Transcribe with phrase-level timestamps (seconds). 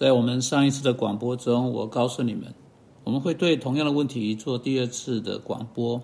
[0.00, 2.54] 在我们上一次的广播中，我告诉你们，
[3.04, 6.00] 我们会对同样的问题做第二次的广播。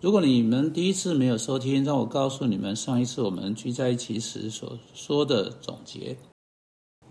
[0.00, 6.16] 如果你们第一次没有收听，让我告诉你们上一次我们聚在一起时所说的总结。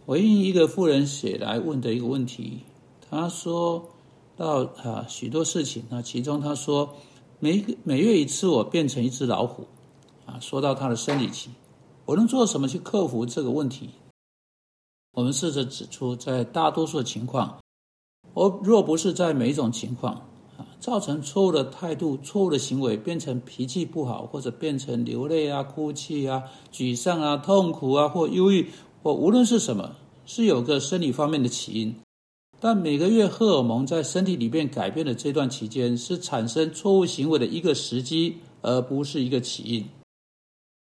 [0.05, 2.59] 我应一个妇人写来问的一个问题，
[3.09, 3.89] 他说
[4.38, 6.95] 到啊许多事情，那其中他说
[7.39, 9.68] 每每月一次我变成一只老虎，
[10.25, 11.50] 啊说到他的生理期，
[12.05, 13.89] 我能做什么去克服这个问题？
[15.14, 17.60] 我们试着指出，在大多数情况，
[18.36, 20.14] 而若不是在每一种情况
[20.56, 28.69] 啊，造成错误的态度、错误的行为，变成脾气不好，或者变成流泪啊、哭泣啊、沮丧啊、痛苦啊，或忧郁，
[29.02, 31.96] 或无论是什么，是有个生理方面的起因。
[32.59, 39.86] 但每个月荷尔蒙在身体里面改变的这段期间，是产生错误行为的一个时机，而不是一个起因。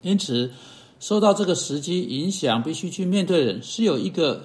[0.05, 0.53] 因此。
[1.01, 4.45] 受到这个时机影响，必须去面对的人是有一个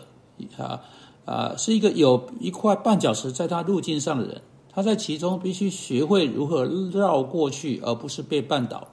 [0.57, 0.81] 啊
[1.25, 8.87] 啊，是一个有一块绊脚石在他路径上的人，他在其中必须学会如何绕过去，而不是被绊倒。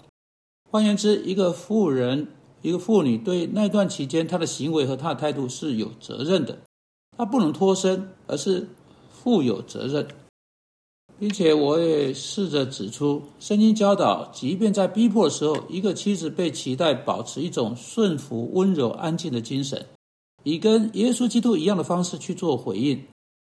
[0.71, 2.29] 换言之，一个妇人、
[2.63, 6.59] 一个妇女对那段期间她的行为和她的态度是有责任的，
[7.17, 8.69] 她不能脱身，而是
[9.11, 10.09] 负有责任。
[11.23, 19.87] 并且我也试着指出，圣经教导，即便在逼迫的时候，一个妻子被期待保持一种顺服、温柔、安静的精神，
[20.43, 23.01] 以跟耶稣基督一样的方式去做回应。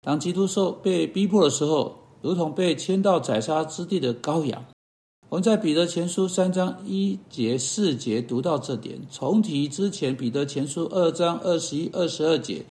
[0.02, 4.66] 当基督受被逼迫的时候，如同被牵到宰杀之地的羔羊。
[5.30, 9.00] 我们在彼得前书三章一节、四节读到这点。
[9.10, 12.66] 重提之前，彼得前书二章二十一、二十二节。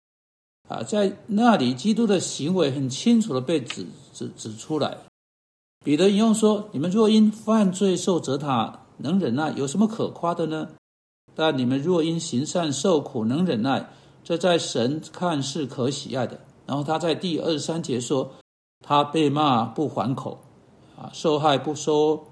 [0.68, 3.86] 啊，在那里，基督的行为很清楚的被指
[4.22, 4.96] 指指出来。
[5.84, 10.68] 彼得引用说：“你们若因犯罪受责打，能忍耐，有什么可夸的呢？
[11.34, 13.88] 但你们若因行善受苦，能忍耐，
[14.22, 18.32] 这在神看是可喜爱的。”然后他在第二十三节说
[18.86, 20.38] ：“他被骂不还口，
[20.96, 22.24] 啊，受害不说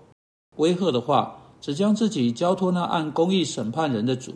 [0.56, 4.34] 威吓的话，只将自己交托那按公义审判人的主。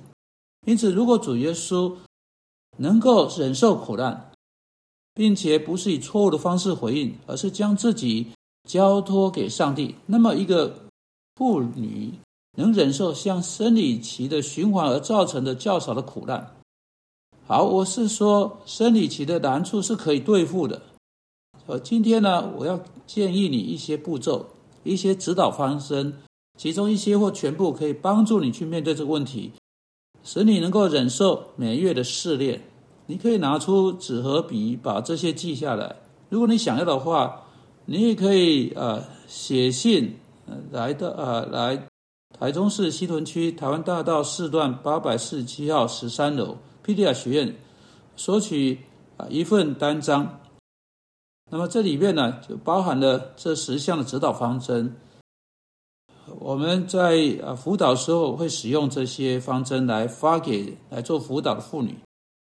[0.67, 1.93] 因此，如果主耶稣。”
[2.77, 4.33] 能够忍受苦难，
[5.15, 8.27] 并且不是以错误的方式回应，而是将自己
[8.69, 9.95] 交托给上帝。
[10.07, 10.87] 那么，一个
[11.37, 12.13] 妇女
[12.57, 16.55] 能忍受像生理期的循环而造成的较少的苦难。
[17.47, 20.81] 好，我是说生理期的难处是可以对付的。
[21.67, 24.47] 呃，今天呢，我要建议你一些步骤、
[24.83, 26.15] 一些指导方针，
[26.59, 29.53] 其中一些或全部可以帮助你去面对这个问题。
[30.23, 32.63] 使你能够忍受每月的试炼，
[33.07, 35.97] 你可以拿出纸和笔，把这些记下来。
[36.31, 37.43] 如果你想要的话，
[37.85, 40.17] 你也可以呃写信
[40.71, 41.87] 来到呃来
[42.39, 47.55] 台中市西屯区台湾大道四段八百四十七号十三楼 P D R 学院
[48.17, 48.81] 索取
[49.17, 50.41] 啊一份单张。
[51.51, 54.97] 那么这里面呢就包含了这十项的指导方针。
[56.41, 61.95] 我们在啊辅导时候会使用这些方针来发给来做辅导的妇女，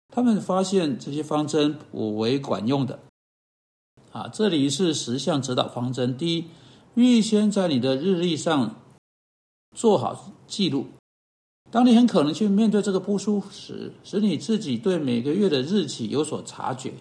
[0.08, 2.98] 他们发现这些方针颇为管用的。
[4.12, 6.16] 啊，这里是十项指导方针。
[6.16, 6.44] 第一，
[6.94, 8.76] 预先在你的日历上
[9.76, 10.86] 做好记录，
[11.70, 16.94] 当你很可能去面对这个不舒服时，使你自己对每个月的日期有所察觉。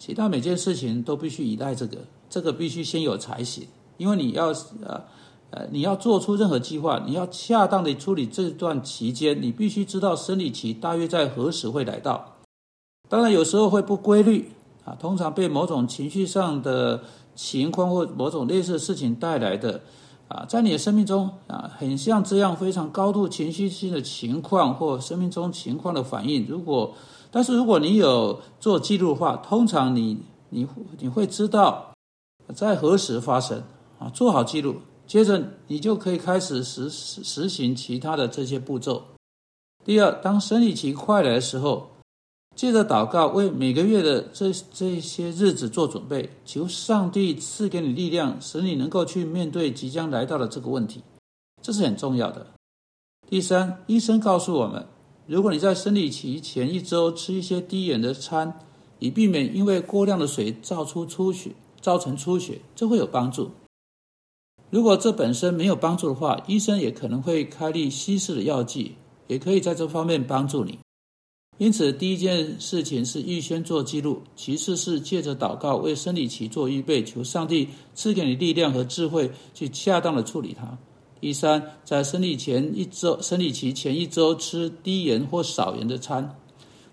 [0.00, 1.98] 其他每件事情都必须依赖这个，
[2.28, 3.68] 这个必须先有才行。
[3.96, 4.48] 因为你要
[4.82, 5.04] 呃
[5.50, 12.36] 呃，你要做出任何计划，你要恰当的处理这段期间，你必须知道生理期大约在何时会来到。
[13.08, 14.52] 当然，有时候会不规律
[14.84, 17.02] 啊，通常被某种情绪上的
[17.34, 19.80] 情况或某种类似的事情带来的
[20.28, 26.46] 啊，在你的生命中啊，很像这样非常高度情绪性的情况或生命中情况的反应。
[26.46, 26.94] 如果，
[27.32, 30.18] 但是如果你有做记录的话，通常你
[30.50, 30.64] 你
[31.00, 31.90] 你会知道
[32.54, 33.60] 在何时发生。
[33.98, 34.76] 啊，做好记录，
[35.10, 39.02] 接着你就可以开始实实行其他的这些步骤。
[39.84, 41.90] 第二，当生理期快来的时候，
[42.54, 51.02] 借着祷告为每个月的这这些日子做准备，求上帝赐给你力量，使你能够去面对即将来到的这个问题，
[51.60, 52.46] 这是很重要的。
[53.28, 54.86] 第三，医生告诉我们，
[55.26, 58.60] 如果你在生理期前一周吃一些低盐的餐，
[59.00, 63.50] 以避免因为过量的水造出出血，造成出血，这会有帮助。
[64.70, 68.94] 如果这本身没有帮助的话，医生也可能会开立稀释的药剂，
[69.26, 70.78] 也可以在这方面帮助你。
[71.58, 80.78] 因此，第一件事情是预先做记录，其次是借着祷告为生理期做预备，求上帝赐给你力量和智慧去恰当的处理它。
[81.20, 86.34] 第三，在生理前一周、生理期前一周吃低盐或少盐的餐。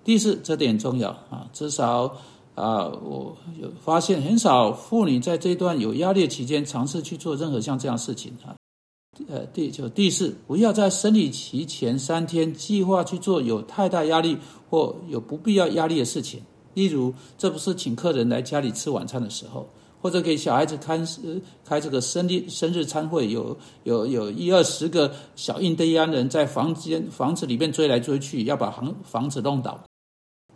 [0.03, 2.17] 第四，这点重要啊，至少
[2.57, 8.57] 啊，我有发现很少妇女在这段有压力期间尝试去做任何像这样事情啊。
[9.27, 14.35] 呃，第就第四，不要在生理期前三天计划去做有太大压力
[14.71, 16.41] 或有不必要压力的事情，
[16.73, 19.69] 例如这不是请客人来家里吃晚餐的时候。
[19.99, 20.99] 或者给小孩子开
[21.65, 29.86] 开这个生日生日餐会，有有有一二十个小印第安人在房间房子里面追来追去，要把房房子弄倒。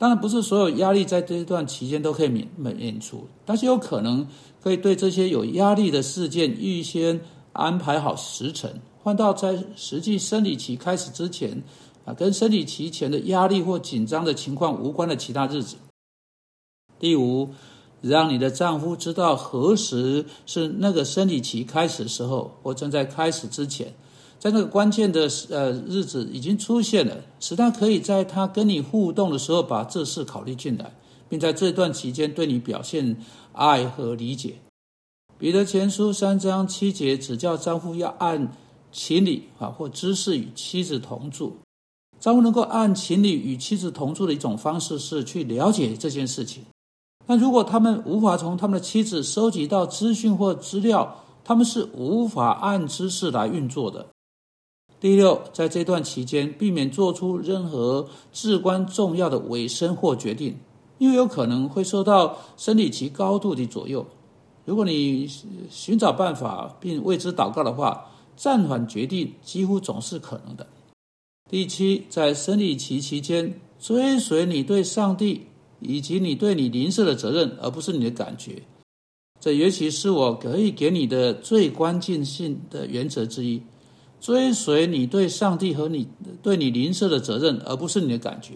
[0.01, 4.27] 当然不是所有压力在这一段期间都可以免免免除，但是有可能
[4.59, 7.21] 可以对这些有压力的事件预先
[7.53, 11.62] 安排好时辰，换到在实际生理期开始之前
[12.03, 15.75] 啊，跟生理期前的压力或紧张的情况无关的其他日子。
[16.98, 17.50] 第五。
[18.01, 23.94] 让你的丈夫知道何时是那个生理期开始的时候，或正在开始之前，
[24.42, 30.96] 在那个关键的呃日子已经出现了，使他可以在他跟你互动的时候把这事考虑进来，
[31.30, 33.18] 并在这段期间对你表现
[33.54, 34.56] 爱和理解。
[35.38, 38.52] 彼得前书三章七节指教丈夫要按
[38.92, 41.58] 情理啊或知识与妻子同住。
[42.20, 46.64] 丈夫能够按情理与妻子同住的一种方式是去了解这件事情。
[47.28, 54.08] 但如果他们无法从他们的妻子收集到资讯或资料，他们是无法按知识来运作的。
[55.01, 60.56] 第六，在这段期间，避免做出任何至关重要的尾声或决定，
[61.00, 64.06] 因为有可能会受到生理期高度的左右。
[64.63, 65.27] 如果你
[65.69, 70.65] 寻找办法并为之祷告的话，暂缓决定几乎总是可能的。
[71.50, 75.48] 第七，在生理期期间，追随你对上帝。
[75.83, 78.62] 以及你对你邻舍的责任，而不是你的感觉。
[79.39, 83.59] 这尤其是我可以给你的最关键性的原则之一：
[84.22, 86.08] 追随你对上帝和你
[86.42, 88.54] 对你灵舍的责任，而不是你的感觉。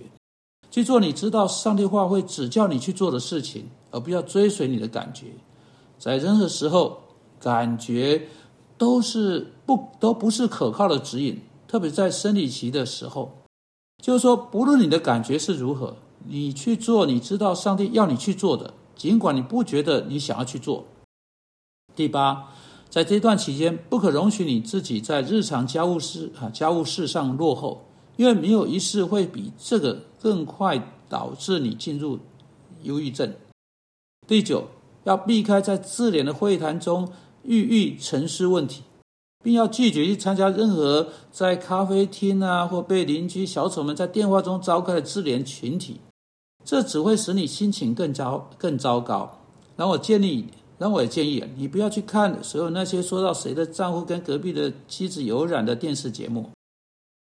[0.70, 5.28] 去做你知道上帝话会指教你去做的事情，而不要追随你的感觉。
[5.98, 7.00] 在任何时候，
[7.40, 8.28] 感觉
[8.78, 13.32] 都是不都不是可靠的指引，特别在生理期的时候。
[14.04, 15.96] 就是说，不论你的感觉是如何。
[16.28, 20.84] 你去做你知道上帝要你去做的，尽管你不觉得你想要去做。
[21.96, 22.52] 第八，
[22.90, 27.86] 在这段期间，不可容许你自己在日常家务事啊家务事上落后，
[28.16, 32.20] 因为没有一事会比这个更快导致你进入
[32.84, 33.34] 忧郁症。
[34.28, 34.66] 第九，
[35.04, 37.10] 要避开在自怜的会谈中
[37.44, 38.84] 郁郁沉思问题，
[39.44, 46.00] 并要拒绝去参加任何在咖啡厅啊或被邻居小丑们在电话中召开的自怜群体。
[46.64, 49.42] 这只会使你心情更糟更糟糕。
[49.76, 56.50] 然后我建议，那我也建议你不要去看所有那些说到谁的丈夫跟隔壁的妻子有染的电视节目。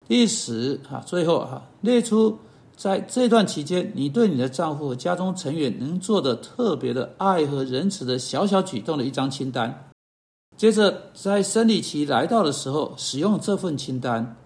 [0.07, 2.39] 第十哈，最后哈，列出
[2.77, 9.91] 在这段期间你对你的丈夫和家中成员能做的特别的爱和仁慈的小小举动的一张清单。
[10.57, 14.37] 接着在生理期来到的时候，使用这份清单。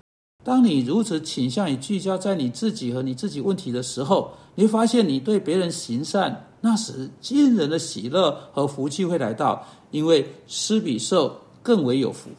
[0.45, 12.31] 当你如此倾向于聚焦在你自己和你自己问题的时候，你会发现你对别人行善，那时惊人的喜乐和福气会来到，因为施比受更为有福。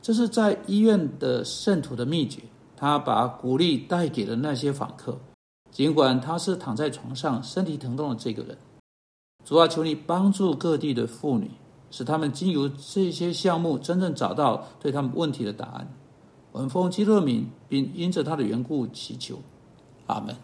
[0.00, 2.40] 这是在医院的圣徒的秘诀。
[2.76, 5.18] 他把鼓励带给了那些访客，
[5.72, 8.56] 尽管他是躺在床上身体疼痛的这个人。
[9.44, 11.50] 主啊，求你帮助各地的妇女，
[11.90, 15.92] 使他们经由这些项目真正找到对他们问题的答案。
[16.52, 19.40] 文风基督名，并因着他的缘故祈求，
[20.06, 20.36] 阿门。